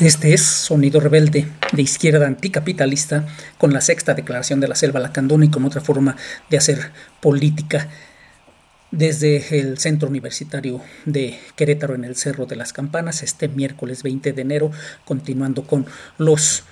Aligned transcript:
Este 0.00 0.34
es 0.34 0.42
Sonido 0.42 1.00
Rebelde, 1.00 1.48
de 1.72 1.80
izquierda 1.80 2.26
anticapitalista, 2.26 3.26
con 3.56 3.72
la 3.72 3.80
sexta 3.80 4.12
declaración 4.12 4.60
de 4.60 4.68
la 4.68 4.74
selva 4.74 5.00
lacandona 5.00 5.46
y 5.46 5.50
con 5.50 5.64
otra 5.64 5.80
forma 5.80 6.16
de 6.50 6.58
hacer 6.58 6.90
política 7.22 7.88
desde 8.90 9.58
el 9.58 9.78
Centro 9.78 10.10
Universitario 10.10 10.82
de 11.06 11.40
Querétaro 11.56 11.94
en 11.94 12.04
el 12.04 12.14
Cerro 12.14 12.44
de 12.44 12.56
las 12.56 12.74
Campanas, 12.74 13.22
este 13.22 13.48
miércoles 13.48 14.02
20 14.02 14.34
de 14.34 14.42
enero, 14.42 14.70
continuando 15.06 15.66
con 15.66 15.86
los 16.18 16.64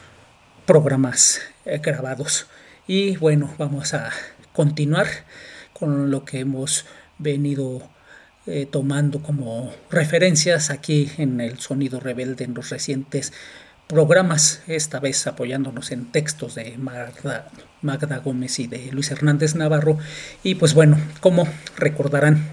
programas 0.66 1.40
eh, 1.64 1.78
grabados. 1.82 2.46
Y 2.86 3.16
bueno, 3.16 3.54
vamos 3.56 3.94
a 3.94 4.10
continuar 4.52 5.06
con 5.72 6.10
lo 6.10 6.26
que 6.26 6.40
hemos 6.40 6.84
venido 7.16 7.88
eh, 8.46 8.66
tomando 8.70 9.22
como 9.22 9.72
referencias 9.90 10.70
aquí 10.70 11.10
en 11.16 11.40
el 11.40 11.58
Sonido 11.58 11.98
Rebelde 11.98 12.44
en 12.44 12.54
los 12.54 12.70
recientes 12.70 13.32
programas, 13.86 14.62
esta 14.66 15.00
vez 15.00 15.26
apoyándonos 15.26 15.90
en 15.92 16.12
textos 16.12 16.54
de 16.54 16.76
Magda, 16.76 17.48
Magda 17.82 18.18
Gómez 18.18 18.58
y 18.58 18.66
de 18.66 18.92
Luis 18.92 19.10
Hernández 19.10 19.54
Navarro. 19.54 19.98
Y 20.42 20.56
pues 20.56 20.74
bueno, 20.74 20.98
como 21.20 21.48
recordarán, 21.76 22.48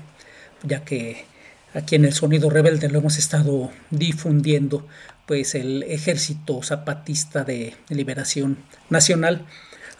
ya 0.63 0.83
que 0.83 1.25
aquí 1.73 1.95
en 1.95 2.05
el 2.05 2.13
Sonido 2.13 2.49
Rebelde 2.49 2.89
lo 2.89 2.99
hemos 2.99 3.17
estado 3.17 3.71
difundiendo, 3.89 4.87
pues 5.25 5.55
el 5.55 5.83
Ejército 5.83 6.63
Zapatista 6.63 7.43
de 7.43 7.75
Liberación 7.89 8.57
Nacional 8.89 9.45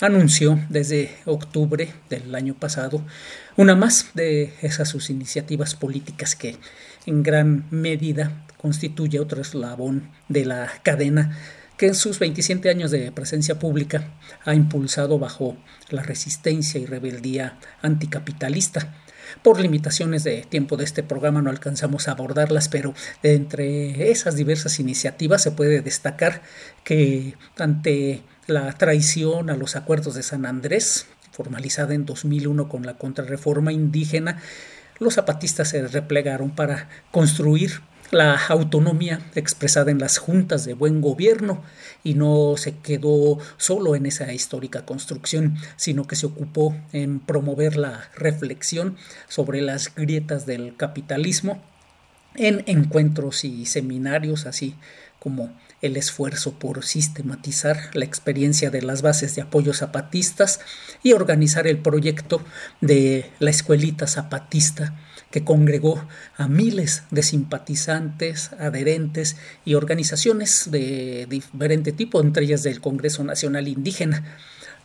anunció 0.01 0.59
desde 0.69 1.15
octubre 1.25 1.93
del 2.09 2.33
año 2.35 2.55
pasado 2.55 3.05
una 3.55 3.75
más 3.75 4.07
de 4.15 4.53
esas 4.61 4.89
sus 4.89 5.09
iniciativas 5.09 5.75
políticas 5.75 6.35
que 6.35 6.57
en 7.05 7.23
gran 7.23 7.65
medida 7.69 8.45
constituye 8.57 9.19
otro 9.19 9.41
eslabón 9.41 10.09
de 10.27 10.45
la 10.45 10.71
cadena 10.83 11.37
que 11.77 11.87
en 11.87 11.95
sus 11.95 12.19
27 12.19 12.69
años 12.69 12.91
de 12.91 13.11
presencia 13.11 13.57
pública 13.57 14.11
ha 14.45 14.53
impulsado 14.53 15.17
bajo 15.17 15.57
la 15.89 16.03
resistencia 16.03 16.79
y 16.79 16.85
rebeldía 16.85 17.57
anticapitalista. 17.81 18.93
Por 19.41 19.59
limitaciones 19.59 20.23
de 20.23 20.43
tiempo 20.47 20.77
de 20.77 20.83
este 20.83 21.01
programa 21.01 21.41
no 21.41 21.49
alcanzamos 21.49 22.07
a 22.07 22.11
abordarlas, 22.11 22.69
pero 22.69 22.93
entre 23.23 24.11
esas 24.11 24.35
diversas 24.35 24.79
iniciativas 24.79 25.41
se 25.41 25.51
puede 25.51 25.81
destacar 25.81 26.43
que 26.83 27.35
ante 27.57 28.21
la 28.51 28.71
traición 28.73 29.49
a 29.49 29.55
los 29.55 29.75
acuerdos 29.75 30.15
de 30.15 30.23
San 30.23 30.45
Andrés, 30.45 31.07
formalizada 31.31 31.93
en 31.93 32.05
2001 32.05 32.69
con 32.69 32.85
la 32.85 32.95
contrarreforma 32.97 33.71
indígena, 33.71 34.41
los 34.99 35.15
zapatistas 35.15 35.69
se 35.69 35.87
replegaron 35.87 36.51
para 36.51 36.87
construir 37.09 37.81
la 38.11 38.35
autonomía 38.47 39.21
expresada 39.35 39.89
en 39.89 39.99
las 39.99 40.17
juntas 40.17 40.65
de 40.65 40.73
buen 40.73 41.01
gobierno 41.01 41.63
y 42.03 42.13
no 42.13 42.55
se 42.57 42.75
quedó 42.77 43.39
solo 43.57 43.95
en 43.95 44.05
esa 44.05 44.31
histórica 44.33 44.85
construcción, 44.85 45.57
sino 45.77 46.05
que 46.05 46.17
se 46.17 46.25
ocupó 46.25 46.75
en 46.91 47.19
promover 47.19 47.77
la 47.77 48.09
reflexión 48.15 48.97
sobre 49.29 49.61
las 49.61 49.95
grietas 49.95 50.45
del 50.45 50.75
capitalismo 50.75 51.63
en 52.35 52.63
encuentros 52.67 53.43
y 53.45 53.65
seminarios 53.65 54.45
así 54.45 54.75
como 55.19 55.49
el 55.81 55.97
esfuerzo 55.97 56.53
por 56.53 56.85
sistematizar 56.85 57.89
la 57.93 58.05
experiencia 58.05 58.69
de 58.69 58.81
las 58.81 59.01
bases 59.01 59.35
de 59.35 59.41
apoyo 59.41 59.73
zapatistas 59.73 60.59
y 61.03 61.13
organizar 61.13 61.67
el 61.67 61.79
proyecto 61.79 62.41
de 62.81 63.29
la 63.39 63.49
escuelita 63.49 64.07
zapatista 64.07 64.95
que 65.31 65.43
congregó 65.43 66.05
a 66.37 66.47
miles 66.47 67.03
de 67.09 67.23
simpatizantes, 67.23 68.51
adherentes 68.53 69.37
y 69.65 69.75
organizaciones 69.75 70.69
de 70.69 71.25
diferente 71.29 71.93
tipo, 71.93 72.21
entre 72.21 72.45
ellas 72.45 72.63
del 72.63 72.81
Congreso 72.81 73.23
Nacional 73.23 73.67
Indígena. 73.67 74.37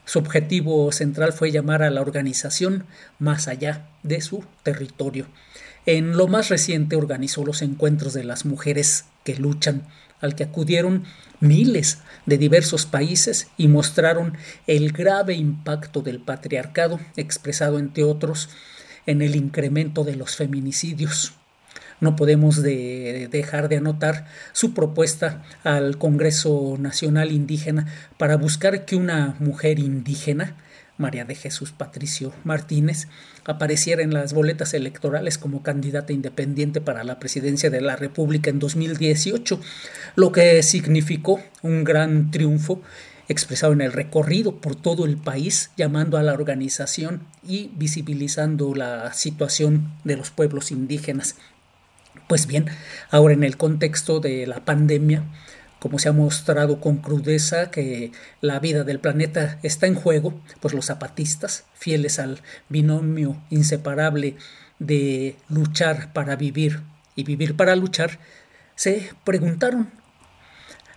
Su 0.04 0.20
objetivo 0.20 0.92
central 0.92 1.32
fue 1.32 1.50
llamar 1.50 1.82
a 1.82 1.90
la 1.90 2.00
organización 2.00 2.86
más 3.18 3.48
allá 3.48 3.88
de 4.04 4.20
su 4.20 4.44
territorio. 4.62 5.26
En 5.84 6.16
lo 6.16 6.28
más 6.28 6.48
reciente 6.48 6.96
organizó 6.96 7.44
los 7.44 7.60
encuentros 7.62 8.14
de 8.14 8.24
las 8.24 8.44
mujeres 8.44 9.04
que 9.24 9.34
luchan 9.34 9.86
al 10.20 10.34
que 10.34 10.44
acudieron 10.44 11.04
miles 11.40 11.98
de 12.24 12.38
diversos 12.38 12.86
países 12.86 13.48
y 13.56 13.68
mostraron 13.68 14.36
el 14.66 14.92
grave 14.92 15.34
impacto 15.34 16.02
del 16.02 16.20
patriarcado 16.20 17.00
expresado 17.16 17.78
entre 17.78 18.04
otros 18.04 18.48
en 19.06 19.22
el 19.22 19.36
incremento 19.36 20.04
de 20.04 20.16
los 20.16 20.36
feminicidios. 20.36 21.34
No 22.00 22.16
podemos 22.16 22.62
dejar 22.62 23.68
de 23.68 23.78
anotar 23.78 24.26
su 24.52 24.74
propuesta 24.74 25.42
al 25.64 25.98
Congreso 25.98 26.76
Nacional 26.78 27.32
Indígena 27.32 27.86
para 28.18 28.36
buscar 28.36 28.84
que 28.84 28.96
una 28.96 29.36
mujer 29.38 29.78
indígena 29.78 30.56
María 30.98 31.24
de 31.24 31.34
Jesús 31.34 31.72
Patricio 31.72 32.32
Martínez, 32.44 33.08
apareciera 33.44 34.02
en 34.02 34.14
las 34.14 34.32
boletas 34.32 34.74
electorales 34.74 35.38
como 35.38 35.62
candidata 35.62 36.12
independiente 36.12 36.80
para 36.80 37.04
la 37.04 37.18
presidencia 37.18 37.70
de 37.70 37.80
la 37.80 37.96
República 37.96 38.50
en 38.50 38.58
2018, 38.58 39.60
lo 40.16 40.32
que 40.32 40.62
significó 40.62 41.40
un 41.62 41.84
gran 41.84 42.30
triunfo 42.30 42.80
expresado 43.28 43.72
en 43.72 43.80
el 43.80 43.92
recorrido 43.92 44.60
por 44.60 44.76
todo 44.76 45.04
el 45.04 45.16
país, 45.16 45.70
llamando 45.76 46.16
a 46.16 46.22
la 46.22 46.32
organización 46.32 47.22
y 47.46 47.70
visibilizando 47.76 48.74
la 48.74 49.12
situación 49.12 49.92
de 50.04 50.16
los 50.16 50.30
pueblos 50.30 50.70
indígenas. 50.70 51.36
Pues 52.28 52.46
bien, 52.46 52.66
ahora 53.10 53.34
en 53.34 53.44
el 53.44 53.56
contexto 53.56 54.20
de 54.20 54.46
la 54.46 54.64
pandemia, 54.64 55.24
como 55.78 55.98
se 55.98 56.08
ha 56.08 56.12
mostrado 56.12 56.80
con 56.80 56.96
crudeza 56.96 57.70
que 57.70 58.10
la 58.40 58.58
vida 58.58 58.82
del 58.82 58.98
planeta 58.98 59.58
está 59.62 59.86
en 59.86 59.94
juego, 59.94 60.40
pues 60.60 60.74
los 60.74 60.86
zapatistas, 60.86 61.64
fieles 61.74 62.18
al 62.18 62.40
binomio 62.68 63.40
inseparable 63.50 64.36
de 64.78 65.36
luchar 65.48 66.12
para 66.12 66.34
vivir 66.36 66.80
y 67.14 67.22
vivir 67.22 67.56
para 67.56 67.76
luchar, 67.76 68.18
se 68.74 69.10
preguntaron 69.24 69.90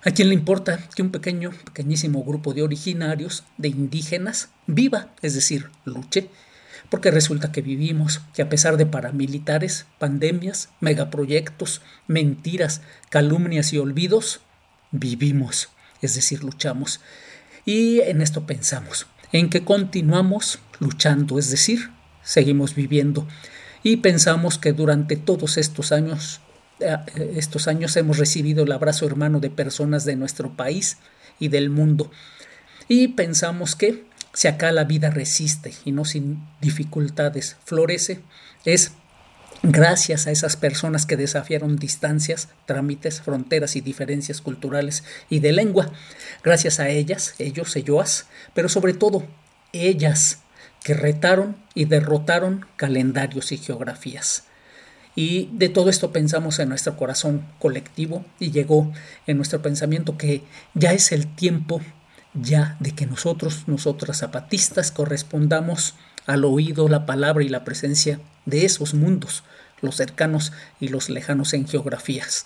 ¿A 0.02 0.12
quién 0.12 0.30
le 0.30 0.34
importa 0.34 0.80
que 0.96 1.02
un 1.02 1.12
pequeño, 1.12 1.52
pequeñísimo 1.66 2.24
grupo 2.24 2.54
de 2.54 2.64
originarios, 2.64 3.44
de 3.58 3.68
indígenas, 3.68 4.48
viva, 4.66 5.10
es 5.22 5.34
decir, 5.34 5.70
luche? 5.84 6.30
Porque 6.90 7.12
resulta 7.12 7.52
que 7.52 7.62
vivimos, 7.62 8.22
que 8.34 8.42
a 8.42 8.50
pesar 8.50 8.78
de 8.78 8.86
paramilitares, 8.86 9.86
pandemias, 9.98 10.70
megaproyectos, 10.80 11.82
mentiras, 12.08 12.82
calumnias 13.10 13.74
y 13.74 13.78
olvidos, 13.78 14.42
vivimos, 14.92 15.70
es 16.02 16.16
decir, 16.16 16.44
luchamos. 16.44 17.02
Y 17.66 18.00
en 18.02 18.22
esto 18.22 18.46
pensamos, 18.46 19.08
en 19.32 19.50
que 19.50 19.64
continuamos 19.64 20.60
luchando, 20.80 21.38
es 21.38 21.52
decir, 21.52 21.92
seguimos 22.24 22.76
viviendo. 22.76 23.28
Y 23.84 23.98
pensamos 23.98 24.58
que 24.58 24.74
durante 24.74 25.16
todos 25.16 25.58
estos 25.58 25.92
años, 25.92 26.42
eh, 26.80 26.98
estos 27.36 27.68
años 27.68 27.96
hemos 27.98 28.18
recibido 28.18 28.64
el 28.64 28.72
abrazo 28.72 29.06
hermano 29.06 29.40
de 29.40 29.50
personas 29.50 30.06
de 30.06 30.16
nuestro 30.16 30.56
país 30.56 30.98
y 31.40 31.48
del 31.50 31.70
mundo. 31.70 32.12
Y 32.88 33.10
pensamos 33.10 33.76
que 33.76 34.06
si 34.40 34.48
acá 34.48 34.72
la 34.72 34.86
vida 34.86 35.10
resiste 35.10 35.74
y 35.84 35.92
no 35.92 36.06
sin 36.06 36.48
dificultades 36.62 37.58
florece, 37.66 38.22
es 38.64 38.94
gracias 39.64 40.28
a 40.28 40.32
esas 40.32 40.56
personas 40.56 41.06
que 41.06 41.18
desafiaron 41.18 41.76
distancias, 41.76 42.48
trámites, 42.66 43.20
fronteras 43.20 43.76
y 43.76 43.82
diferencias 43.82 44.40
culturales 44.40 45.04
y 45.30 45.42
de 45.42 45.52
lengua. 45.52 45.92
Gracias 46.42 46.80
a 46.80 46.88
ellas, 46.88 47.36
ellos, 47.38 47.76
elloas, 47.76 48.28
pero 48.54 48.70
sobre 48.70 48.94
todo 48.94 49.28
ellas 49.74 50.40
que 50.86 50.94
retaron 50.94 51.58
y 51.76 51.84
derrotaron 51.84 52.66
calendarios 52.78 53.52
y 53.52 53.58
geografías. 53.58 54.46
Y 55.16 55.50
de 55.52 55.68
todo 55.68 55.90
esto 55.90 56.14
pensamos 56.14 56.60
en 56.60 56.70
nuestro 56.70 56.96
corazón 56.96 57.46
colectivo 57.60 58.24
y 58.40 58.52
llegó 58.52 58.90
en 59.28 59.36
nuestro 59.36 59.62
pensamiento 59.62 60.18
que 60.18 60.44
ya 60.76 60.94
es 60.94 61.12
el 61.12 61.28
tiempo 61.28 61.82
ya 62.34 62.78
de 62.80 62.92
que 62.92 63.06
nosotros, 63.06 63.64
nosotras 63.68 64.20
zapatistas, 64.20 64.92
correspondamos 64.92 65.96
al 66.26 66.46
oído, 66.46 66.88
la 66.88 67.06
palabra 67.06 67.44
y 67.44 67.50
la 67.50 67.64
presencia 67.64 68.20
de 68.46 68.66
esos 68.66 68.94
mundos, 68.94 69.44
los 69.82 69.96
cercanos 69.96 70.52
y 70.80 70.90
los 70.90 71.10
lejanos 71.10 71.54
en 71.54 71.68
geografías. 71.68 72.46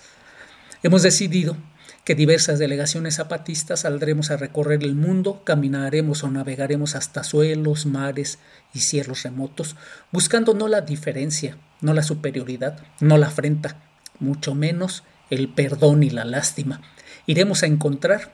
Hemos 0.84 1.02
decidido 1.02 1.58
que 2.04 2.16
diversas 2.16 2.60
delegaciones 2.60 3.16
zapatistas 3.16 3.82
saldremos 3.82 4.30
a 4.30 4.38
recorrer 4.38 4.84
el 4.84 4.96
mundo, 4.96 5.42
caminaremos 5.46 6.24
o 6.24 6.30
navegaremos 6.30 6.96
hasta 6.96 7.24
suelos, 7.24 7.86
mares 7.86 8.40
y 8.74 8.80
cielos 8.80 9.24
remotos, 9.24 9.78
buscando 10.12 10.54
no 10.54 10.68
la 10.68 10.82
diferencia, 10.82 11.58
no 11.82 11.94
la 11.94 12.04
superioridad, 12.04 12.80
no 13.00 13.18
la 13.18 13.28
afrenta, 13.28 13.82
mucho 14.20 14.54
menos 14.54 15.04
el 15.30 15.48
perdón 15.48 16.04
y 16.04 16.10
la 16.10 16.26
lástima. 16.26 16.82
Iremos 17.26 17.64
a 17.64 17.68
encontrar 17.68 18.34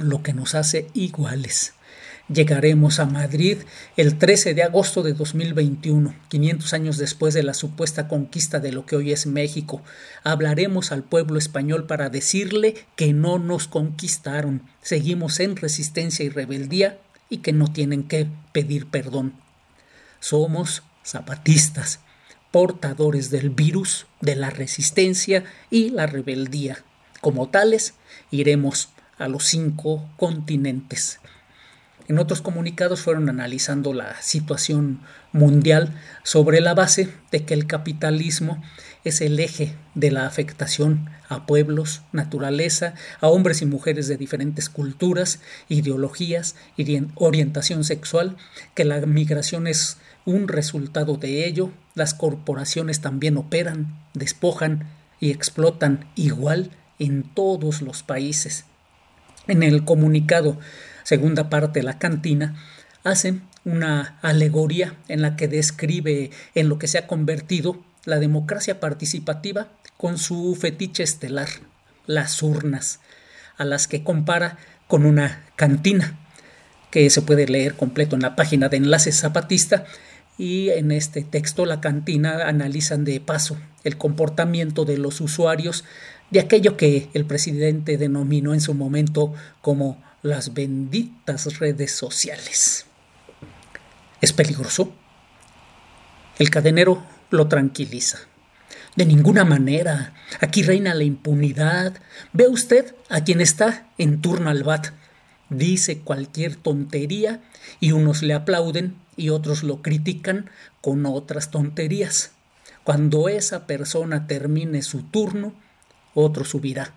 lo 0.00 0.22
que 0.22 0.32
nos 0.32 0.54
hace 0.54 0.88
iguales. 0.94 1.74
Llegaremos 2.32 3.00
a 3.00 3.06
Madrid 3.06 3.58
el 3.96 4.16
13 4.16 4.54
de 4.54 4.62
agosto 4.62 5.02
de 5.02 5.14
2021, 5.14 6.14
500 6.28 6.72
años 6.74 6.96
después 6.96 7.34
de 7.34 7.42
la 7.42 7.54
supuesta 7.54 8.06
conquista 8.06 8.60
de 8.60 8.70
lo 8.70 8.86
que 8.86 8.94
hoy 8.94 9.10
es 9.10 9.26
México. 9.26 9.82
Hablaremos 10.22 10.92
al 10.92 11.02
pueblo 11.02 11.38
español 11.38 11.86
para 11.88 12.08
decirle 12.08 12.76
que 12.94 13.12
no 13.12 13.40
nos 13.40 13.66
conquistaron, 13.66 14.62
seguimos 14.80 15.40
en 15.40 15.56
resistencia 15.56 16.24
y 16.24 16.28
rebeldía 16.28 17.00
y 17.28 17.38
que 17.38 17.52
no 17.52 17.72
tienen 17.72 18.04
que 18.04 18.28
pedir 18.52 18.86
perdón. 18.86 19.34
Somos 20.20 20.84
zapatistas, 21.04 21.98
portadores 22.52 23.30
del 23.30 23.50
virus, 23.50 24.06
de 24.20 24.36
la 24.36 24.50
resistencia 24.50 25.42
y 25.68 25.90
la 25.90 26.06
rebeldía. 26.06 26.84
Como 27.20 27.48
tales, 27.48 27.94
iremos 28.30 28.90
a 29.20 29.28
los 29.28 29.44
cinco 29.44 30.08
continentes. 30.16 31.20
En 32.08 32.18
otros 32.18 32.42
comunicados 32.42 33.02
fueron 33.02 33.28
analizando 33.28 33.92
la 33.92 34.20
situación 34.20 35.00
mundial 35.32 35.96
sobre 36.24 36.60
la 36.60 36.74
base 36.74 37.12
de 37.30 37.44
que 37.44 37.54
el 37.54 37.68
capitalismo 37.68 38.60
es 39.04 39.20
el 39.20 39.38
eje 39.38 39.76
de 39.94 40.10
la 40.10 40.26
afectación 40.26 41.08
a 41.28 41.46
pueblos, 41.46 42.02
naturaleza, 42.10 42.94
a 43.20 43.28
hombres 43.28 43.62
y 43.62 43.66
mujeres 43.66 44.08
de 44.08 44.16
diferentes 44.16 44.68
culturas, 44.68 45.38
ideologías 45.68 46.56
y 46.76 47.00
orientación 47.14 47.84
sexual, 47.84 48.36
que 48.74 48.84
la 48.84 49.00
migración 49.06 49.68
es 49.68 49.98
un 50.24 50.48
resultado 50.48 51.16
de 51.16 51.46
ello, 51.46 51.70
las 51.94 52.14
corporaciones 52.14 53.00
también 53.00 53.36
operan, 53.36 53.96
despojan 54.14 54.88
y 55.20 55.30
explotan 55.30 56.08
igual 56.16 56.70
en 56.98 57.22
todos 57.22 57.82
los 57.82 58.02
países. 58.02 58.64
En 59.46 59.62
el 59.62 59.84
comunicado 59.84 60.58
segunda 61.02 61.50
parte, 61.50 61.82
la 61.82 61.98
cantina, 61.98 62.54
hace 63.04 63.40
una 63.64 64.18
alegoría 64.22 64.96
en 65.08 65.22
la 65.22 65.36
que 65.36 65.48
describe 65.48 66.30
en 66.54 66.68
lo 66.68 66.78
que 66.78 66.88
se 66.88 66.98
ha 66.98 67.06
convertido 67.06 67.82
la 68.04 68.18
democracia 68.18 68.80
participativa 68.80 69.68
con 69.96 70.18
su 70.18 70.56
fetiche 70.58 71.02
estelar, 71.02 71.48
las 72.06 72.42
urnas, 72.42 73.00
a 73.58 73.64
las 73.64 73.88
que 73.88 74.04
compara 74.04 74.58
con 74.88 75.04
una 75.04 75.44
cantina, 75.56 76.18
que 76.90 77.10
se 77.10 77.22
puede 77.22 77.46
leer 77.46 77.74
completo 77.74 78.16
en 78.16 78.22
la 78.22 78.36
página 78.36 78.68
de 78.68 78.78
Enlace 78.78 79.12
Zapatista, 79.12 79.84
y 80.38 80.70
en 80.70 80.90
este 80.90 81.22
texto 81.22 81.66
la 81.66 81.82
cantina 81.82 82.48
analizan 82.48 83.04
de 83.04 83.20
paso 83.20 83.58
el 83.84 83.98
comportamiento 83.98 84.86
de 84.86 84.96
los 84.96 85.20
usuarios 85.20 85.84
de 86.30 86.40
aquello 86.40 86.76
que 86.76 87.08
el 87.14 87.24
presidente 87.24 87.98
denominó 87.98 88.54
en 88.54 88.60
su 88.60 88.74
momento 88.74 89.34
como 89.60 90.02
las 90.22 90.54
benditas 90.54 91.58
redes 91.58 91.92
sociales. 91.92 92.86
¿Es 94.20 94.32
peligroso? 94.32 94.92
El 96.38 96.50
cadenero 96.50 97.02
lo 97.30 97.48
tranquiliza. 97.48 98.18
De 98.96 99.06
ninguna 99.06 99.44
manera. 99.44 100.14
Aquí 100.40 100.62
reina 100.62 100.94
la 100.94 101.04
impunidad. 101.04 101.94
Ve 102.32 102.48
usted 102.48 102.94
a 103.08 103.22
quien 103.24 103.40
está 103.40 103.88
en 103.98 104.20
turno 104.20 104.50
al 104.50 104.62
bat. 104.62 104.88
Dice 105.48 106.00
cualquier 106.00 106.56
tontería 106.56 107.42
y 107.80 107.92
unos 107.92 108.22
le 108.22 108.34
aplauden 108.34 108.96
y 109.16 109.30
otros 109.30 109.62
lo 109.62 109.82
critican 109.82 110.50
con 110.80 111.06
otras 111.06 111.50
tonterías. 111.50 112.32
Cuando 112.84 113.28
esa 113.28 113.66
persona 113.66 114.26
termine 114.26 114.82
su 114.82 115.02
turno, 115.02 115.54
otro 116.14 116.44
subirá 116.44 116.94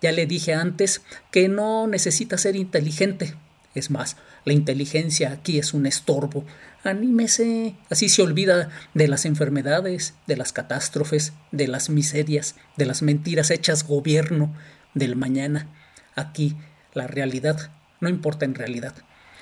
ya 0.00 0.12
le 0.12 0.26
dije 0.26 0.54
antes 0.54 1.02
que 1.30 1.48
no 1.48 1.86
necesita 1.86 2.38
ser 2.38 2.56
inteligente. 2.56 3.34
Es 3.74 3.90
más, 3.90 4.16
la 4.44 4.52
inteligencia 4.52 5.32
aquí 5.32 5.58
es 5.58 5.74
un 5.74 5.86
estorbo. 5.86 6.44
Anímese. 6.84 7.74
Así 7.90 8.08
se 8.08 8.22
olvida 8.22 8.70
de 8.94 9.08
las 9.08 9.24
enfermedades, 9.24 10.14
de 10.26 10.36
las 10.36 10.52
catástrofes, 10.52 11.32
de 11.52 11.68
las 11.68 11.90
miserias, 11.90 12.54
de 12.76 12.86
las 12.86 13.02
mentiras 13.02 13.50
hechas 13.50 13.86
gobierno, 13.86 14.54
del 14.94 15.16
mañana. 15.16 15.68
Aquí 16.14 16.56
la 16.94 17.06
realidad 17.06 17.70
no 18.00 18.08
importa 18.08 18.44
en 18.44 18.54
realidad. 18.54 18.94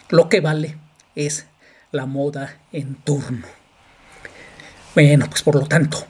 Lo 0.08 0.28
que 0.28 0.40
vale 0.40 0.76
es 1.14 1.46
la 1.92 2.06
moda 2.06 2.58
en 2.72 2.94
turno. 2.94 3.46
Bueno, 4.94 5.26
pues 5.28 5.42
por 5.42 5.56
lo 5.56 5.66
tanto, 5.66 6.06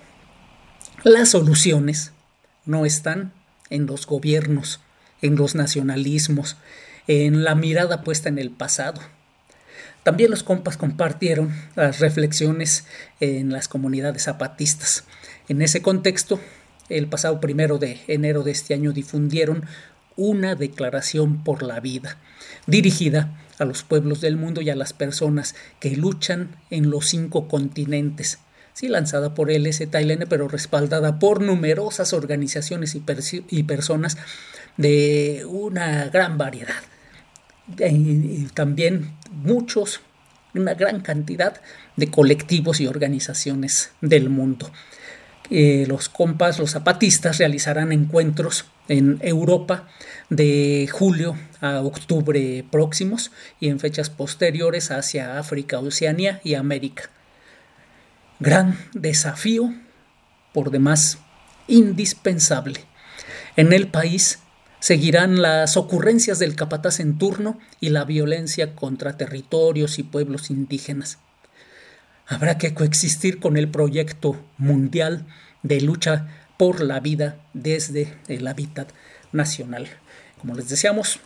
las 1.03 1.31
soluciones 1.31 2.13
no 2.67 2.85
están 2.85 3.33
en 3.71 3.87
los 3.87 4.07
gobiernos, 4.07 4.81
en 5.23 5.37
los 5.37 5.55
nacionalismos, 5.55 6.57
en 7.07 7.45
la 7.45 7.55
mirada 7.55 8.03
puesta 8.03 8.29
en 8.29 8.39
el 8.39 8.51
pasado. 8.51 9.01
También 10.03 10.31
los 10.31 10.43
compas 10.43 10.77
compartieron 10.77 11.53
las 11.75 11.99
reflexiones 11.99 12.85
en 13.21 13.51
las 13.53 13.67
comunidades 13.67 14.25
zapatistas. 14.25 15.05
En 15.49 15.63
ese 15.63 15.83
contexto, 15.83 16.41
el 16.89 17.09
pasado 17.09 17.41
primero 17.41 17.79
de 17.79 18.01
enero 18.07 18.43
de 18.43 18.53
este 18.53 18.75
año 18.75 18.93
difundieron 18.93 19.65
una 20.17 20.55
declaración 20.55 21.43
por 21.43 21.63
la 21.63 21.81
vida, 21.81 22.19
dirigida 22.67 23.37
a 23.59 23.65
los 23.65 23.83
pueblos 23.83 24.21
del 24.21 24.37
mundo 24.37 24.61
y 24.61 24.71
a 24.71 24.77
las 24.77 24.93
personas 24.93 25.55
que 25.81 25.97
luchan 25.97 26.57
en 26.71 26.91
los 26.91 27.07
cinco 27.07 27.49
continentes, 27.49 28.39
sí 28.77 28.89
lanzada 28.89 29.35
por 29.35 29.51
el 29.51 29.73
STLN, 29.73 30.27
pero 30.29 30.49
respaldada 30.49 31.19
por 31.19 31.41
numerosas 31.41 32.13
organizaciones 32.13 32.95
y, 32.95 33.63
personas 33.63 34.19
de 34.77 35.47
una 35.49 36.05
gran 36.11 36.37
variedad. 36.37 36.83
Y 37.79 38.45
también 38.53 39.13
muchos, 39.31 40.03
una 40.55 40.75
gran 40.75 41.01
cantidad 41.01 41.63
de 41.97 42.11
colectivos 42.11 42.83
y 42.83 42.87
organizaciones 42.87 43.93
del 44.03 44.29
mundo. 44.29 44.71
Eh, 45.49 45.87
los 45.89 46.11
compas, 46.11 46.59
los 46.59 46.73
zapatistas, 46.73 47.39
realizarán 47.39 47.93
encuentros 47.93 48.67
en 48.89 49.19
Europa 49.23 49.89
de 50.29 50.87
julio 50.93 51.35
a 51.63 51.81
octubre 51.81 52.63
próximos 52.71 53.31
y 53.59 53.69
en 53.69 53.81
fechas 53.81 54.11
posteriores 54.11 54.91
hacia 54.91 55.39
África, 55.39 55.79
Oceanía 55.79 56.43
y 56.45 56.55
América 56.55 57.11
gran 58.41 58.79
desafío, 58.93 59.73
por 60.53 60.71
demás 60.71 61.19
indispensable. 61.69 62.81
En 63.57 63.73
el 63.73 63.89
país 63.89 64.39
seguirán 64.81 65.43
las 65.43 65.77
ocurrencias 65.77 66.39
del 66.39 66.55
capataz 66.55 67.01
en 67.01 67.19
turno 67.19 67.59
y 67.81 67.91
la 67.91 68.05
violencia 68.05 68.75
contra 68.75 69.17
territorios 69.17 69.99
y 69.99 70.03
pueblos 70.03 70.51
indígenas. 70.51 71.19
Habrá 72.27 72.59
que 72.59 72.75
coexistir 72.75 73.39
con 73.39 73.57
el 73.57 73.69
proyecto 73.69 74.37
mundial 74.59 75.27
de 75.63 75.81
lucha 75.81 76.29
por 76.57 76.81
la 76.81 77.01
vida 77.01 77.37
desde 77.53 78.15
el 78.29 78.47
hábitat 78.47 78.91
nacional. 79.33 79.89
Como 80.41 80.55
les 80.55 80.69
decíamos, 80.69 81.21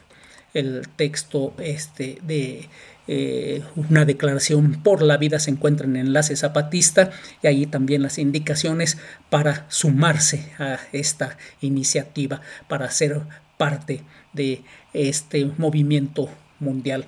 el 0.55 0.89
texto 0.97 1.55
este 1.59 2.19
de 2.23 2.69
eh, 3.09 3.63
una 3.75 4.05
declaración 4.05 4.83
por 4.83 5.03
la 5.03 5.17
vida 5.17 5.39
se 5.39 5.51
encuentra 5.51 5.87
en 5.87 5.97
enlace 5.97 6.37
zapatista 6.37 7.11
y 7.43 7.47
ahí 7.47 7.67
también 7.67 8.03
las 8.03 8.19
indicaciones 8.19 8.99
para 9.31 9.67
sumarse 9.69 10.53
a 10.59 10.79
esta 10.93 11.37
iniciativa, 11.61 12.41
para 12.69 12.91
ser 12.91 13.21
parte 13.57 14.03
de 14.33 14.63
este 14.93 15.45
movimiento 15.59 16.29
mundial. 16.61 17.07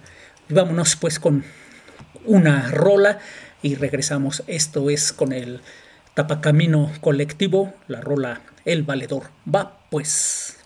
vámonos 0.48 0.96
pues 0.96 1.18
con 1.18 1.44
una 2.24 2.70
rola 2.70 3.18
y 3.62 3.74
regresamos. 3.74 4.42
Esto 4.46 4.90
es 4.90 5.12
con 5.12 5.32
el 5.32 5.60
Tapacamino 6.14 6.92
colectivo, 7.00 7.72
la 7.88 8.00
rola 8.00 8.42
El 8.64 8.82
Valedor. 8.82 9.30
Va 9.52 9.80
pues. 9.90 10.58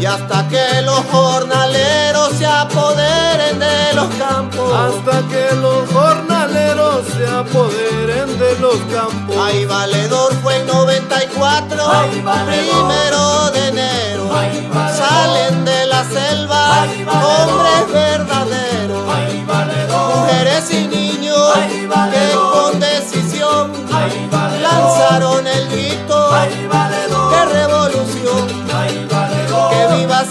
Y 0.00 0.06
hasta 0.06 0.48
que 0.48 0.80
los 0.80 1.04
jornaleros 1.12 2.32
se 2.38 2.46
apoderen 2.46 3.58
de 3.58 3.92
los 3.94 4.06
campos, 4.14 4.72
hasta 4.72 5.28
que 5.28 5.54
los 5.56 5.90
jornaleros 5.90 7.04
se 7.14 7.26
apoderen 7.26 8.38
de 8.38 8.58
los 8.60 8.76
campos. 8.90 9.36
Ay, 9.38 9.66
valedor 9.66 10.32
fue 10.42 10.56
en 10.56 10.66
94, 10.66 11.84
primero 12.46 13.50
de 13.50 13.68
enero, 13.68 14.30
salen 14.96 15.66
de 15.66 15.86
la 15.86 16.02
selva 16.04 16.86
hombres 17.12 17.92
verdaderos, 17.92 19.06
mujeres 20.16 20.70
y 20.70 20.86
niños 20.86 21.52
que 22.10 22.32
con 22.32 22.80
decisión 22.80 23.72
lanzaron 24.62 25.46
el 25.46 25.68
grito 25.68 26.30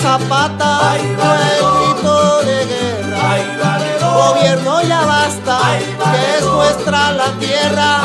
Zapata, 0.10 0.80
fue 0.80 1.38
el 1.56 1.94
grito 1.94 2.42
de 2.42 2.66
guerra. 2.66 3.22
Gobierno 4.02 4.82
ya 4.82 5.02
basta, 5.06 5.60
que 5.78 6.38
es 6.40 6.46
nuestra 6.46 7.12
la 7.12 7.32
tierra. 7.34 8.02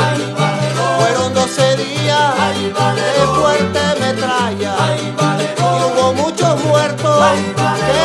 Fueron 0.99 1.33
12 1.33 1.77
días 1.77 2.35
de 2.95 3.25
fuerte 3.39 3.79
metralla. 3.99 4.75
Y 4.95 5.83
hubo 5.83 6.13
muchos 6.13 6.63
muertos 6.65 7.25
que 7.87 8.03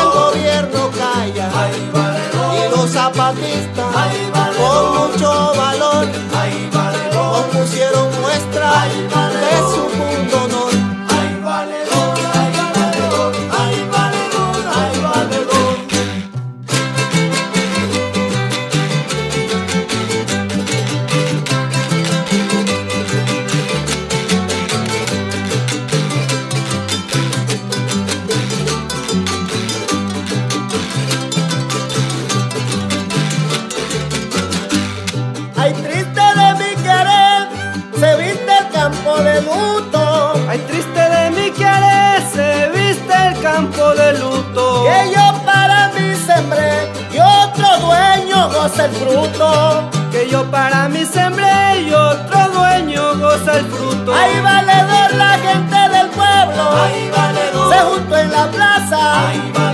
goza 54.05 54.25
el 54.27 54.41
fruto. 54.41 54.41
Ay, 54.41 54.41
valedor, 54.41 55.13
la 55.15 55.29
gente 55.37 55.97
del 55.97 56.07
pueblo 56.09 56.69
Ay, 56.83 57.11
valedor. 57.15 57.73
se 57.73 57.79
juntó 57.81 58.17
en 58.17 58.31
la 58.31 58.47
plaza. 58.51 59.27
Ay, 59.29 59.51
valedor. 59.53 59.70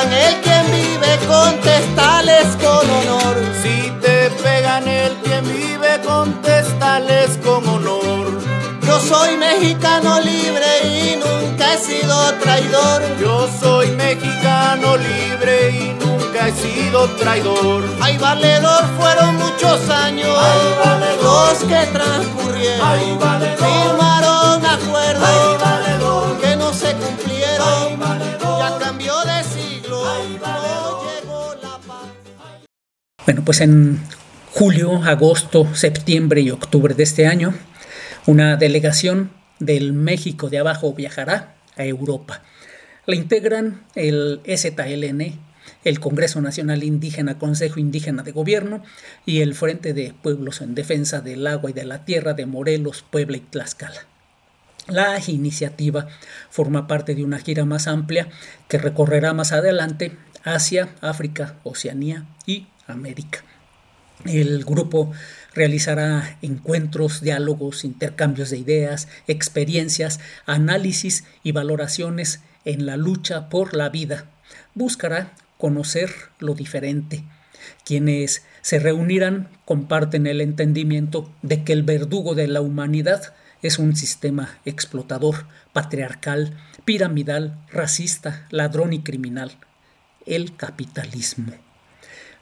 Pegan 0.00 0.12
el 0.12 0.40
quien 0.40 0.66
vive, 0.70 1.18
contestales 1.26 2.46
con 2.56 2.90
honor. 2.90 3.36
Si 3.62 3.90
te 4.00 4.30
pegan 4.42 4.88
el 4.88 5.14
quien 5.16 5.44
vive, 5.44 6.00
contestales 6.06 7.38
con 7.44 7.66
honor. 7.68 8.40
Yo 8.82 8.98
soy 9.00 9.36
mexicano 9.36 10.20
libre 10.20 10.66
y 10.84 11.16
nunca 11.16 11.74
he 11.74 11.78
sido 11.78 12.34
traidor. 12.34 13.02
Yo 13.20 13.48
soy 13.60 13.90
mexicano 13.90 14.96
libre 14.96 15.70
y 15.70 15.92
nunca 16.04 16.48
he 16.48 16.52
sido 16.52 17.06
traidor. 17.16 17.84
Ay, 18.00 18.16
valedor, 18.18 18.84
fueron 18.98 19.36
muchos 19.36 19.88
años 19.90 20.36
Ay, 20.38 21.18
los 21.22 21.58
que 21.64 21.86
transcurrieron. 21.92 22.88
Ay, 22.88 23.16
valedor. 23.20 23.58
Firmaron 23.58 24.64
acuerdos 24.64 25.28
Ay, 25.28 25.56
valedor. 25.60 26.40
que 26.40 26.56
no 26.56 26.72
se 26.72 26.94
cumplieron. 26.94 27.89
Bueno, 33.30 33.44
pues 33.44 33.60
en 33.60 34.00
julio, 34.50 35.04
agosto, 35.04 35.72
septiembre 35.76 36.40
y 36.40 36.50
octubre 36.50 36.96
de 36.96 37.04
este 37.04 37.28
año, 37.28 37.54
una 38.26 38.56
delegación 38.56 39.30
del 39.60 39.92
México 39.92 40.50
de 40.50 40.58
abajo 40.58 40.92
viajará 40.94 41.54
a 41.76 41.84
Europa. 41.84 42.42
La 43.06 43.14
integran 43.14 43.84
el 43.94 44.40
STLN, 44.44 45.38
el 45.84 46.00
Congreso 46.00 46.40
Nacional 46.40 46.82
Indígena, 46.82 47.38
Consejo 47.38 47.78
Indígena 47.78 48.24
de 48.24 48.32
Gobierno 48.32 48.82
y 49.24 49.42
el 49.42 49.54
Frente 49.54 49.94
de 49.94 50.12
Pueblos 50.12 50.60
en 50.60 50.74
Defensa 50.74 51.20
del 51.20 51.46
Agua 51.46 51.70
y 51.70 51.72
de 51.72 51.84
la 51.84 52.04
Tierra 52.04 52.34
de 52.34 52.46
Morelos, 52.46 53.04
Puebla 53.08 53.36
y 53.36 53.42
Tlaxcala. 53.42 54.08
La 54.88 55.20
iniciativa 55.24 56.08
forma 56.50 56.88
parte 56.88 57.14
de 57.14 57.22
una 57.22 57.38
gira 57.38 57.64
más 57.64 57.86
amplia 57.86 58.28
que 58.66 58.78
recorrerá 58.78 59.34
más 59.34 59.52
adelante 59.52 60.16
Asia, 60.42 60.88
África, 61.00 61.54
Oceanía 61.62 62.24
y 62.44 62.66
América. 62.90 63.44
El 64.24 64.64
grupo 64.64 65.12
realizará 65.54 66.36
encuentros, 66.42 67.22
diálogos, 67.22 67.84
intercambios 67.84 68.50
de 68.50 68.58
ideas, 68.58 69.08
experiencias, 69.26 70.20
análisis 70.46 71.24
y 71.42 71.52
valoraciones 71.52 72.40
en 72.64 72.86
la 72.86 72.96
lucha 72.96 73.48
por 73.48 73.74
la 73.74 73.88
vida. 73.88 74.26
Buscará 74.74 75.32
conocer 75.58 76.10
lo 76.38 76.54
diferente. 76.54 77.24
Quienes 77.84 78.42
se 78.62 78.78
reunirán 78.78 79.48
comparten 79.64 80.26
el 80.26 80.40
entendimiento 80.40 81.32
de 81.42 81.64
que 81.64 81.72
el 81.72 81.82
verdugo 81.82 82.34
de 82.34 82.46
la 82.46 82.60
humanidad 82.60 83.34
es 83.62 83.78
un 83.78 83.96
sistema 83.96 84.58
explotador, 84.64 85.46
patriarcal, 85.72 86.56
piramidal, 86.84 87.58
racista, 87.70 88.46
ladrón 88.50 88.92
y 88.92 89.00
criminal, 89.00 89.52
el 90.26 90.56
capitalismo. 90.56 91.52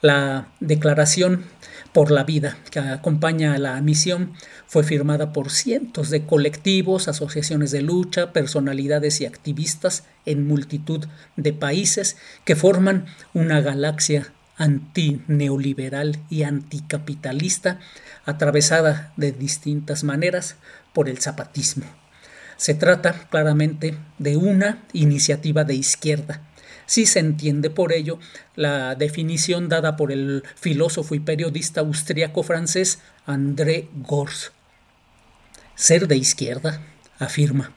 La 0.00 0.48
declaración 0.60 1.44
por 1.92 2.12
la 2.12 2.22
vida 2.22 2.56
que 2.70 2.78
acompaña 2.78 3.54
a 3.54 3.58
la 3.58 3.80
misión 3.80 4.34
fue 4.68 4.84
firmada 4.84 5.32
por 5.32 5.50
cientos 5.50 6.10
de 6.10 6.24
colectivos, 6.24 7.08
asociaciones 7.08 7.72
de 7.72 7.82
lucha, 7.82 8.32
personalidades 8.32 9.20
y 9.20 9.26
activistas 9.26 10.04
en 10.24 10.46
multitud 10.46 11.06
de 11.36 11.52
países 11.52 12.16
que 12.44 12.54
forman 12.54 13.06
una 13.34 13.60
galaxia 13.60 14.32
antineoliberal 14.56 16.18
y 16.30 16.42
anticapitalista 16.42 17.80
atravesada 18.24 19.12
de 19.16 19.32
distintas 19.32 20.04
maneras 20.04 20.56
por 20.92 21.08
el 21.08 21.18
zapatismo. 21.18 21.86
Se 22.56 22.74
trata 22.74 23.12
claramente 23.30 23.96
de 24.18 24.36
una 24.36 24.82
iniciativa 24.92 25.64
de 25.64 25.74
izquierda. 25.74 26.42
Si 26.88 27.04
se 27.04 27.18
entiende 27.18 27.68
por 27.68 27.92
ello 27.92 28.18
la 28.56 28.94
definición 28.94 29.68
dada 29.68 29.94
por 29.98 30.10
el 30.10 30.42
filósofo 30.56 31.14
y 31.14 31.20
periodista 31.20 31.82
austriaco 31.82 32.42
francés 32.42 33.00
André 33.26 33.90
Gors. 33.94 34.52
Ser 35.74 36.08
de 36.08 36.16
izquierda, 36.16 36.80
afirma, 37.18 37.74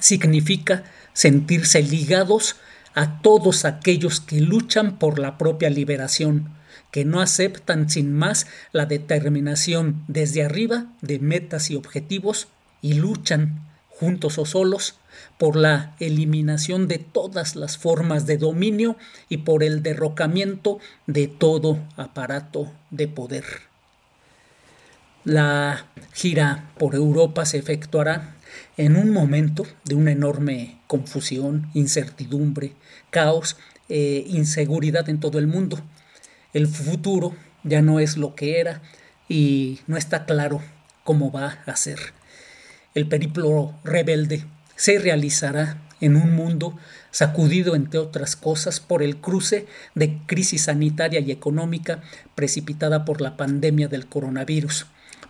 significa 0.00 0.82
sentirse 1.12 1.80
ligados 1.82 2.56
a 2.96 3.22
todos 3.22 3.64
aquellos 3.64 4.20
que 4.20 4.40
luchan 4.40 4.98
por 4.98 5.20
la 5.20 5.38
propia 5.38 5.70
liberación, 5.70 6.52
que 6.90 7.04
no 7.04 7.20
aceptan 7.20 7.88
sin 7.88 8.12
más 8.12 8.48
la 8.72 8.86
determinación 8.86 10.02
desde 10.08 10.42
arriba 10.42 10.86
de 11.00 11.20
metas 11.20 11.70
y 11.70 11.76
objetivos 11.76 12.48
y 12.82 12.94
luchan 12.94 13.64
juntos 13.98 14.38
o 14.38 14.44
solos, 14.44 14.96
por 15.38 15.56
la 15.56 15.94
eliminación 15.98 16.88
de 16.88 16.98
todas 16.98 17.56
las 17.56 17.78
formas 17.78 18.26
de 18.26 18.36
dominio 18.36 18.96
y 19.28 19.38
por 19.38 19.62
el 19.62 19.82
derrocamiento 19.82 20.78
de 21.06 21.28
todo 21.28 21.78
aparato 21.96 22.72
de 22.90 23.08
poder. 23.08 23.44
La 25.24 25.86
gira 26.12 26.70
por 26.78 26.94
Europa 26.94 27.46
se 27.46 27.58
efectuará 27.58 28.36
en 28.76 28.96
un 28.96 29.10
momento 29.10 29.66
de 29.84 29.94
una 29.94 30.12
enorme 30.12 30.78
confusión, 30.86 31.68
incertidumbre, 31.74 32.72
caos 33.10 33.56
e 33.88 34.24
inseguridad 34.28 35.08
en 35.08 35.20
todo 35.20 35.38
el 35.38 35.46
mundo. 35.46 35.80
El 36.52 36.68
futuro 36.68 37.34
ya 37.64 37.82
no 37.82 37.98
es 37.98 38.16
lo 38.16 38.34
que 38.34 38.60
era 38.60 38.82
y 39.28 39.80
no 39.86 39.96
está 39.96 40.26
claro 40.26 40.60
cómo 41.02 41.32
va 41.32 41.58
a 41.66 41.76
ser. 41.76 41.98
El 42.96 43.08
periplo 43.08 43.74
rebelde 43.84 44.46
se 44.74 44.98
realizará 44.98 45.82
en 46.00 46.16
un 46.16 46.34
mundo 46.34 46.78
sacudido, 47.10 47.76
entre 47.76 48.00
otras 48.00 48.36
cosas, 48.36 48.80
por 48.80 49.02
el 49.02 49.18
cruce 49.18 49.66
de 49.94 50.16
crisis 50.24 50.62
sanitaria 50.62 51.20
y 51.20 51.30
económica 51.30 52.00
precipitada 52.34 53.04
por 53.04 53.20
la 53.20 53.36
pandemia 53.36 53.88
del 53.88 54.06
coronavirus. 54.06 54.86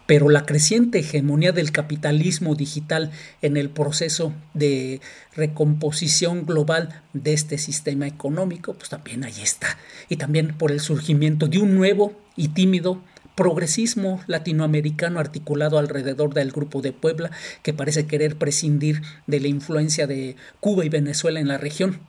Pero 0.07 0.29
la 0.29 0.47
creciente 0.47 1.01
hegemonía 1.01 1.51
del 1.51 1.73
capitalismo 1.73 2.55
digital 2.55 3.11
en 3.43 3.57
el 3.57 3.69
proceso 3.69 4.33
de 4.55 5.01
recomposición 5.35 6.47
global 6.47 7.03
de 7.15 7.33
este 7.33 7.59
sistema 7.59 8.07
económico, 8.07 8.75
pues 8.75 8.91
también 8.91 9.25
ahí 9.25 9.41
está. 9.43 9.77
Y 10.09 10.19
también 10.19 10.57
por 10.57 10.71
el 10.71 10.79
surgimiento 10.79 11.49
de 11.49 11.59
un 11.59 11.75
nuevo 11.75 12.13
y 12.37 12.47
tímido 12.49 13.03
progresismo 13.37 14.21
latinoamericano 14.27 15.21
articulado 15.21 15.79
alrededor 15.79 16.35
del 16.35 16.51
Grupo 16.51 16.81
de 16.81 16.93
Puebla, 16.93 17.31
que 17.63 17.75
parece 17.75 18.07
querer 18.07 18.37
prescindir 18.37 19.03
de 19.27 19.41
la 19.41 19.49
influencia 19.49 20.07
de 20.09 20.37
Cuba 20.59 20.85
y 20.85 20.89
Venezuela 20.89 21.39
en 21.39 21.49
la 21.49 21.59
región 21.59 22.01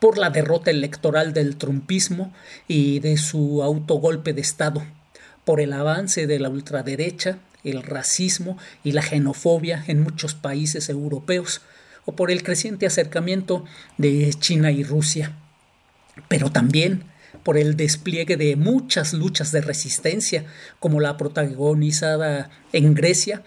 por 0.00 0.16
la 0.16 0.30
derrota 0.30 0.70
electoral 0.70 1.32
del 1.32 1.56
trumpismo 1.56 2.32
y 2.68 3.00
de 3.00 3.16
su 3.16 3.62
autogolpe 3.62 4.32
de 4.32 4.40
Estado, 4.40 4.84
por 5.44 5.60
el 5.60 5.72
avance 5.72 6.26
de 6.26 6.38
la 6.38 6.48
ultraderecha, 6.48 7.38
el 7.64 7.82
racismo 7.82 8.56
y 8.84 8.92
la 8.92 9.02
xenofobia 9.02 9.84
en 9.88 10.00
muchos 10.00 10.34
países 10.34 10.88
europeos, 10.88 11.62
o 12.04 12.14
por 12.14 12.30
el 12.30 12.44
creciente 12.44 12.86
acercamiento 12.86 13.64
de 13.98 14.32
China 14.38 14.70
y 14.70 14.84
Rusia. 14.84 15.32
Pero 16.28 16.52
también 16.52 17.02
por 17.46 17.56
el 17.56 17.76
despliegue 17.76 18.36
de 18.36 18.56
muchas 18.56 19.12
luchas 19.12 19.52
de 19.52 19.60
resistencia, 19.60 20.46
como 20.80 20.98
la 20.98 21.16
protagonizada 21.16 22.50
en 22.72 22.92
Grecia 22.92 23.44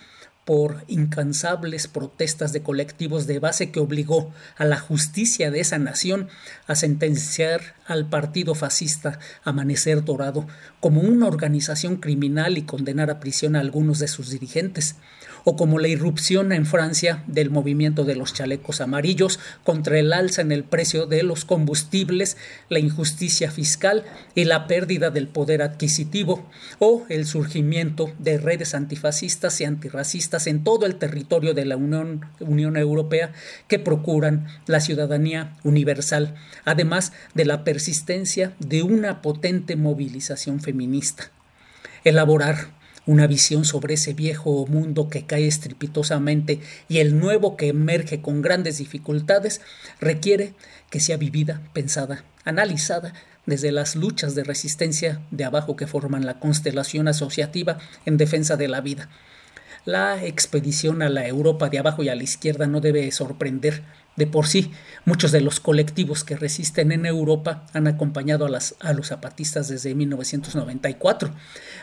por 0.50 0.84
incansables 0.88 1.88
protestas 1.88 2.54
de 2.54 2.64
colectivos 2.64 3.28
de 3.28 3.38
base 3.38 3.70
que 3.70 3.80
obligó 3.80 4.34
a 4.58 4.66
la 4.66 4.80
justicia 4.80 5.52
de 5.52 5.60
esa 5.60 5.78
nación 5.78 6.28
a 6.66 6.74
sentenciar 6.74 7.76
al 7.86 8.10
partido 8.10 8.56
fascista 8.56 9.20
Amanecer 9.44 10.04
Dorado 10.04 10.48
como 10.80 11.02
una 11.02 11.28
organización 11.28 11.98
criminal 11.98 12.58
y 12.58 12.64
condenar 12.64 13.12
a 13.12 13.20
prisión 13.20 13.56
a 13.56 13.60
algunos 13.60 14.00
de 14.00 14.08
sus 14.08 14.32
dirigentes 14.32 14.96
o 15.44 15.56
como 15.56 15.80
la 15.80 15.88
irrupción 15.88 16.52
en 16.52 16.66
Francia 16.66 17.24
del 17.28 17.50
movimiento 17.50 18.04
de 18.04 18.16
los 18.16 18.34
chalecos 18.34 18.82
amarillos 18.82 19.40
contra 19.64 20.00
el 20.00 20.14
alza 20.14 20.42
en 20.42 20.52
el 20.52 20.64
precio 20.64 21.06
de 21.06 21.24
los 21.24 21.46
combustibles, 21.46 22.38
la 22.70 22.80
injusticia 22.80 23.52
fiscal 23.52 24.04
y 24.36 24.46
la 24.46 24.68
pérdida 24.68 25.10
del 25.10 25.28
poder 25.28 25.62
adquisitivo, 25.62 26.50
o 26.80 27.06
el 27.10 27.26
surgimiento 27.26 28.12
de 28.20 28.38
redes 28.38 28.76
antifascistas 28.76 29.62
y 29.62 29.66
antirracistas 29.66 30.39
en 30.48 30.64
todo 30.64 30.86
el 30.86 30.96
territorio 30.96 31.54
de 31.54 31.66
la 31.66 31.78
Unión, 31.78 32.26
Unión 32.40 32.78
Europea 32.78 33.34
que 33.68 33.80
procuran 33.80 34.48
la 34.66 34.80
ciudadanía 34.80 35.58
universal, 35.64 36.36
además 36.66 37.14
de 37.34 37.46
la 37.46 37.64
persistencia 37.64 38.54
de 38.60 38.84
una 38.84 39.22
potente 39.22 39.76
movilización 39.76 40.60
feminista. 40.60 41.32
Elaborar 42.04 42.80
una 43.10 43.26
visión 43.26 43.66
sobre 43.66 43.96
ese 43.96 44.14
viejo 44.14 44.68
mundo 44.68 45.10
que 45.10 45.26
cae 45.26 45.48
estrepitosamente 45.48 46.60
y 46.88 47.00
el 47.00 47.20
nuevo 47.20 47.58
que 47.58 47.70
emerge 47.70 48.22
con 48.22 48.44
grandes 48.44 48.78
dificultades, 48.78 49.62
requiere 50.00 50.54
que 50.92 51.00
sea 51.00 51.18
vivida, 51.18 51.60
pensada, 51.74 52.24
analizada 52.46 53.14
desde 53.48 53.72
las 53.72 53.96
luchas 53.96 54.36
de 54.36 54.44
resistencia 54.44 55.22
de 55.32 55.44
abajo 55.44 55.76
que 55.76 55.88
forman 55.88 56.26
la 56.26 56.40
constelación 56.40 57.08
asociativa 57.08 57.80
en 58.06 58.18
defensa 58.18 58.58
de 58.58 58.68
la 58.68 58.80
vida. 58.80 59.10
La 59.86 60.24
expedición 60.24 61.02
a 61.02 61.10
la 61.10 61.28
Europa 61.28 61.70
de 61.70 61.80
abajo 61.80 62.04
y 62.04 62.10
a 62.10 62.16
la 62.16 62.24
izquierda 62.24 62.68
no 62.68 62.82
debe 62.82 63.10
sorprender. 63.12 63.84
De 64.16 64.28
por 64.28 64.48
sí, 64.48 64.72
muchos 65.06 65.32
de 65.32 65.42
los 65.42 65.60
colectivos 65.60 66.24
que 66.24 66.36
resisten 66.36 66.92
en 66.92 67.06
Europa 67.06 67.66
han 67.74 67.88
acompañado 67.88 68.46
a, 68.46 68.94
los 68.94 69.08
zapatistas 69.08 69.70
desde 69.70 69.96
1994, 69.96 71.32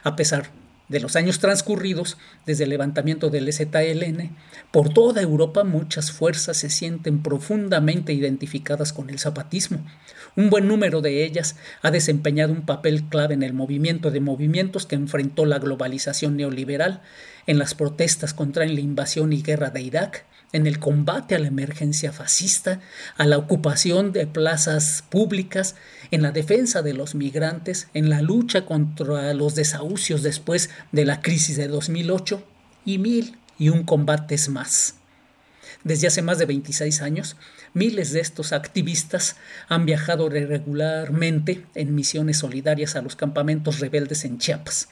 a 0.02 0.16
pesar 0.16 0.50
de 0.88 1.00
los 1.00 1.16
años 1.16 1.38
transcurridos 1.38 2.16
desde 2.46 2.64
el 2.64 2.70
levantamiento 2.70 3.30
del 3.30 3.52
ZLN, 3.52 4.36
por 4.70 4.92
toda 4.92 5.22
Europa 5.22 5.64
muchas 5.64 6.12
fuerzas 6.12 6.56
se 6.56 6.70
sienten 6.70 7.22
profundamente 7.22 8.12
identificadas 8.12 8.92
con 8.92 9.10
el 9.10 9.18
zapatismo. 9.18 9.84
Un 10.36 10.50
buen 10.50 10.68
número 10.68 11.00
de 11.00 11.24
ellas 11.24 11.56
ha 11.82 11.90
desempeñado 11.90 12.52
un 12.52 12.66
papel 12.66 13.04
clave 13.04 13.34
en 13.34 13.42
el 13.42 13.52
movimiento 13.52 14.10
de 14.10 14.20
movimientos 14.20 14.86
que 14.86 14.94
enfrentó 14.94 15.46
la 15.46 15.58
globalización 15.58 16.36
neoliberal, 16.36 17.02
en 17.46 17.58
las 17.58 17.74
protestas 17.74 18.34
contra 18.34 18.66
la 18.66 18.80
invasión 18.80 19.32
y 19.32 19.42
guerra 19.42 19.70
de 19.70 19.80
Irak, 19.80 20.24
en 20.52 20.66
el 20.66 20.78
combate 20.78 21.34
a 21.34 21.38
la 21.38 21.48
emergencia 21.48 22.12
fascista, 22.12 22.80
a 23.16 23.26
la 23.26 23.38
ocupación 23.38 24.12
de 24.12 24.26
plazas 24.26 25.04
públicas, 25.10 25.74
en 26.10 26.22
la 26.22 26.32
defensa 26.32 26.82
de 26.82 26.94
los 26.94 27.14
migrantes, 27.14 27.88
en 27.94 28.08
la 28.08 28.22
lucha 28.22 28.64
contra 28.64 29.34
los 29.34 29.54
desahucios 29.54 30.22
después 30.22 30.70
de 30.92 31.04
la 31.04 31.20
crisis 31.20 31.56
de 31.56 31.68
2008 31.68 32.42
y 32.84 32.98
mil 32.98 33.36
y 33.58 33.70
un 33.70 33.82
combates 33.84 34.48
más. 34.48 34.94
Desde 35.84 36.06
hace 36.06 36.22
más 36.22 36.38
de 36.38 36.46
26 36.46 37.02
años, 37.02 37.36
miles 37.74 38.12
de 38.12 38.20
estos 38.20 38.52
activistas 38.52 39.36
han 39.68 39.84
viajado 39.84 40.28
regularmente 40.28 41.64
en 41.74 41.94
misiones 41.94 42.38
solidarias 42.38 42.96
a 42.96 43.02
los 43.02 43.14
campamentos 43.14 43.80
rebeldes 43.80 44.24
en 44.24 44.38
Chiapas. 44.38 44.88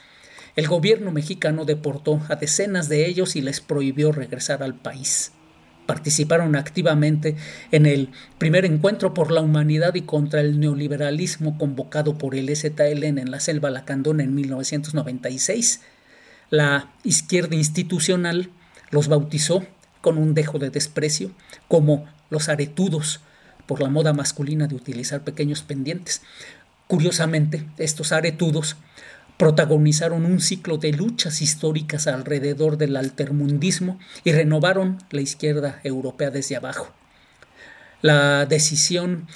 El 0.56 0.68
gobierno 0.68 1.10
mexicano 1.10 1.64
deportó 1.64 2.20
a 2.28 2.36
decenas 2.36 2.88
de 2.88 3.06
ellos 3.06 3.34
y 3.34 3.40
les 3.40 3.60
prohibió 3.60 4.12
regresar 4.12 4.62
al 4.62 4.74
país 4.74 5.32
participaron 5.86 6.56
activamente 6.56 7.36
en 7.70 7.86
el 7.86 8.10
primer 8.38 8.64
encuentro 8.64 9.14
por 9.14 9.30
la 9.30 9.40
humanidad 9.40 9.94
y 9.94 10.02
contra 10.02 10.40
el 10.40 10.58
neoliberalismo 10.60 11.58
convocado 11.58 12.16
por 12.18 12.34
el 12.34 12.54
STLN 12.54 13.18
en 13.18 13.30
la 13.30 13.40
selva 13.40 13.70
lacandona 13.70 14.22
en 14.22 14.34
1996. 14.34 15.80
La 16.50 16.90
izquierda 17.02 17.56
institucional 17.56 18.50
los 18.90 19.08
bautizó 19.08 19.64
con 20.00 20.18
un 20.18 20.34
dejo 20.34 20.58
de 20.58 20.70
desprecio 20.70 21.30
como 21.68 22.06
los 22.30 22.48
aretudos 22.48 23.20
por 23.66 23.80
la 23.80 23.88
moda 23.88 24.12
masculina 24.12 24.66
de 24.66 24.74
utilizar 24.74 25.22
pequeños 25.22 25.62
pendientes. 25.62 26.22
Curiosamente, 26.86 27.66
estos 27.78 28.12
aretudos 28.12 28.76
protagonizaron 29.36 30.24
un 30.24 30.40
ciclo 30.40 30.78
de 30.78 30.92
luchas 30.92 31.42
históricas 31.42 32.06
alrededor 32.06 32.78
del 32.78 32.96
altermundismo 32.96 33.98
y 34.22 34.32
renovaron 34.32 34.98
la 35.10 35.20
izquierda 35.20 35.80
europea 35.84 36.30
desde 36.30 36.56
abajo. 36.56 36.92
La 38.02 38.46
decisión 38.46 39.26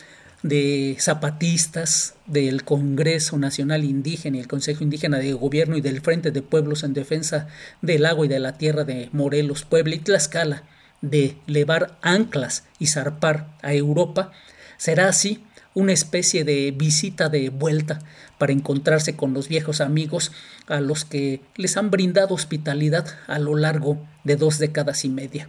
de 0.43 0.97
zapatistas 1.01 2.15
del 2.27 2.63
Congreso 2.65 3.39
Nacional 3.39 3.85
Indígena 3.85 4.37
y 4.37 4.41
el 4.41 4.49
Consejo 4.49 4.85
Indígena 4.85 5.19
de 5.19 5.33
Gobierno 5.33 5.77
y 5.77 5.81
del 5.81 6.01
Frente 6.01 6.31
de 6.31 6.43
Pueblos 6.43 6.85
en 6.85 6.95
Defensa 6.95 7.49
del 7.83 8.07
Agua 8.07 8.27
y 8.27 8.29
de 8.29 8.39
la 8.39 8.57
Tierra 8.57 8.85
de 8.85 9.09
Morelos, 9.13 9.65
Puebla 9.65 9.97
y 9.97 9.99
Tlaxcala 9.99 10.63
de 11.01 11.37
levar 11.47 11.99
anclas 12.03 12.65
y 12.79 12.89
zarpar 12.89 13.49
a 13.63 13.73
Europa 13.73 14.33
será 14.77 15.09
así 15.09 15.45
una 15.79 15.93
especie 15.93 16.43
de 16.43 16.73
visita 16.73 17.29
de 17.29 17.51
vuelta 17.51 18.01
para 18.37 18.53
encontrarse 18.53 19.15
con 19.15 19.33
los 19.33 19.47
viejos 19.47 19.81
amigos 19.81 20.33
a 20.67 20.81
los 20.81 21.05
que 21.05 21.41
les 21.55 21.77
han 21.77 21.93
brindado 21.93 22.35
hospitalidad 22.35 23.07
a 23.29 23.39
lo 23.39 23.55
largo 23.55 24.05
de 24.25 24.35
dos 24.35 24.59
décadas 24.59 25.05
y 25.05 25.09
media. 25.09 25.49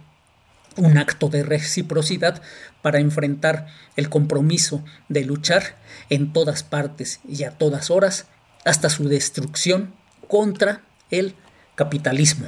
Un 0.76 0.98
acto 0.98 1.30
de 1.30 1.42
reciprocidad 1.42 2.40
para 2.80 3.00
enfrentar 3.00 3.66
el 3.96 4.08
compromiso 4.08 4.84
de 5.08 5.24
luchar 5.24 5.76
en 6.10 6.32
todas 6.32 6.62
partes 6.62 7.18
y 7.28 7.42
a 7.42 7.50
todas 7.50 7.90
horas 7.90 8.26
hasta 8.64 8.88
su 8.88 9.08
destrucción 9.08 9.92
contra 10.28 10.82
el 11.10 11.34
capitalismo. 11.74 12.46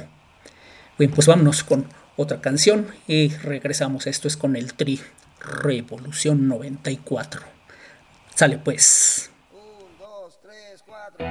Bien, 0.97 1.11
pues 1.11 1.27
vámonos 1.27 1.65
con 1.65 1.89
otra 2.15 2.39
canción 2.39 2.87
y 3.09 3.27
regresamos. 3.27 4.07
Esto 4.07 4.29
es 4.29 4.37
con 4.37 4.55
el 4.55 4.73
Tri 4.73 5.01
Revolución 5.41 6.47
94. 6.47 7.53
Sale 8.35 8.57
pues. 8.57 9.31
Un, 9.51 9.97
dos, 9.99 10.39
tres, 10.41 10.83
cuatro. 10.85 11.25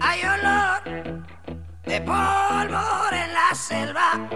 Ay, 0.00 0.20
olor. 0.24 0.82
polvo 2.06 2.84
en 3.12 3.32
la 3.34 3.54
selva. 3.54 4.28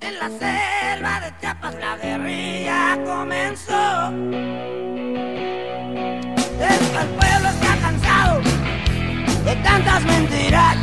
En 0.00 0.18
la 0.18 0.28
selva 0.28 1.20
de 1.20 1.38
Chiapas 1.40 1.74
la 1.76 1.96
guerrilla 1.96 2.98
comenzó. 3.04 4.08
El 6.58 7.08
pueblo 7.18 7.48
está 7.48 7.76
cansado 7.80 8.40
de 9.44 9.56
tantas 9.56 10.04
mentiras, 10.04 10.76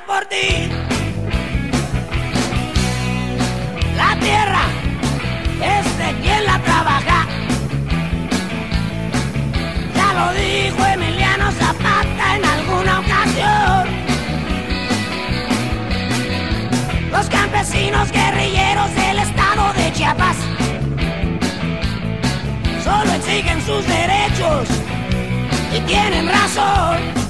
por 0.00 0.24
ti. 0.26 0.68
La 3.96 4.18
tierra 4.18 4.64
es 5.62 5.98
de 5.98 6.12
quien 6.22 6.44
la 6.44 6.58
trabaja. 6.58 7.26
Ya 9.94 10.12
lo 10.14 10.32
dijo 10.32 10.84
Emiliano 10.86 11.52
Zapata 11.52 12.36
en 12.36 12.44
alguna 12.44 13.00
ocasión. 13.00 13.88
Los 17.12 17.26
campesinos 17.28 18.10
guerrilleros 18.10 18.94
del 18.96 19.18
estado 19.20 19.72
de 19.74 19.92
Chiapas 19.92 20.36
solo 22.82 23.12
exigen 23.12 23.64
sus 23.64 23.86
derechos 23.86 24.68
y 25.72 25.80
tienen 25.80 26.28
razón. 26.28 27.23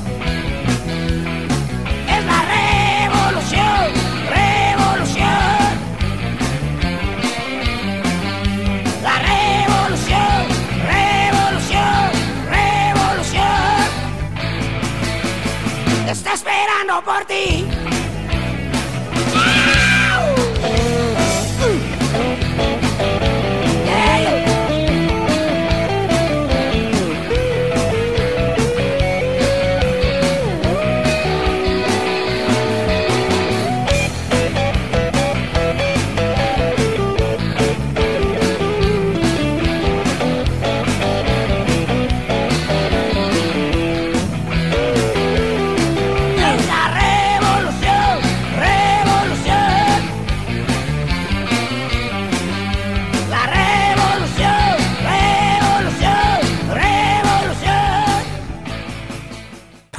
Por 17.02 17.24
ti. 17.24 17.73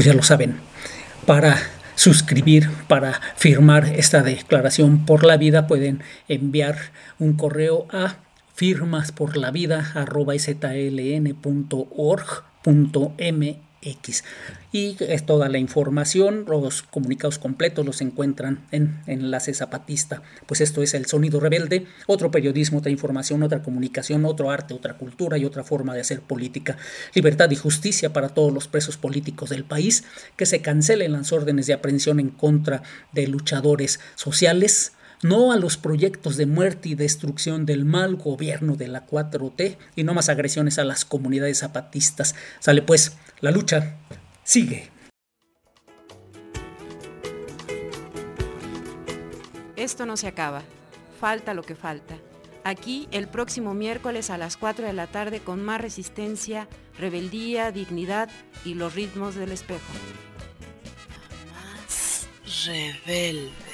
Ya 0.06 0.14
lo 0.14 0.22
saben, 0.22 0.58
para 1.26 1.58
suscribir, 1.96 2.70
para 2.88 3.20
firmar 3.38 3.88
esta 3.88 4.22
declaración 4.22 5.04
por 5.04 5.24
la 5.24 5.36
vida, 5.36 5.66
pueden 5.66 6.04
enviar 6.28 6.78
un 7.18 7.34
correo 7.34 7.88
a 7.90 8.18
y 14.72 14.98
es 15.00 15.26
toda 15.26 15.48
la 15.48 15.60
información, 15.60 16.46
los 16.48 16.82
comunicados 16.82 17.38
completos 17.38 17.86
los 17.86 18.02
encuentran 18.02 18.66
en 18.72 19.00
Enlace 19.06 19.54
Zapatista. 19.54 20.24
Pues 20.48 20.62
esto 20.62 20.82
es 20.82 20.94
El 20.96 21.06
Sonido 21.06 21.40
Rebelde, 21.40 21.86
otro 22.08 22.32
periodismo, 22.32 22.80
otra 22.80 22.92
información, 22.92 23.44
otra 23.44 23.62
comunicación, 23.62 24.26
otro 24.26 24.50
arte, 24.50 24.74
otra 24.74 24.98
cultura 24.98 25.38
y 25.38 25.46
otra 25.46 25.64
forma 25.64 25.94
de 25.94 26.02
hacer 26.02 26.22
política. 26.22 26.78
Libertad 27.14 27.52
y 27.52 27.56
justicia 27.56 28.12
para 28.12 28.30
todos 28.30 28.52
los 28.52 28.68
presos 28.68 28.98
políticos 28.98 29.52
del 29.52 29.64
país, 29.64 30.04
que 30.36 30.48
se 30.48 30.62
cancelen 30.62 31.12
las 31.12 31.32
órdenes 31.32 31.68
de 31.68 31.74
aprehensión 31.74 32.20
en 32.20 32.30
contra 32.30 32.82
de 33.12 33.28
luchadores 33.28 34.00
sociales, 34.16 34.94
no 35.22 35.52
a 35.52 35.58
los 35.58 35.78
proyectos 35.78 36.38
de 36.38 36.46
muerte 36.46 36.90
y 36.90 36.96
destrucción 36.96 37.66
del 37.66 37.86
mal 37.86 38.16
gobierno 38.16 38.76
de 38.76 38.88
la 38.88 39.06
4T 39.06 39.78
y 39.96 40.04
no 40.04 40.14
más 40.14 40.30
agresiones 40.30 40.80
a 40.80 40.84
las 40.84 41.06
comunidades 41.06 41.60
zapatistas. 41.60 42.36
Sale 42.60 42.82
pues, 42.82 43.18
la 43.42 43.52
lucha 43.52 43.98
sigue. 44.44 44.92
Esto 49.76 50.06
no 50.06 50.18
se 50.18 50.28
acaba. 50.28 50.64
Falta 51.20 51.54
lo 51.54 51.64
que 51.64 51.76
falta. 51.76 52.18
Aquí 52.64 53.08
el 53.12 53.28
próximo 53.28 53.76
miércoles 53.76 54.32
a 54.32 54.38
las 54.38 54.58
4 54.58 54.88
de 54.88 54.94
la 54.94 55.06
tarde 55.06 55.40
con 55.40 55.62
más 55.62 55.80
resistencia, 55.80 56.68
rebeldía, 56.98 57.72
dignidad 57.72 58.30
y 58.64 58.74
los 58.74 58.96
ritmos 58.96 59.36
del 59.36 59.52
espejo. 59.52 59.94
Más 61.54 62.28
rebelde. 62.66 63.65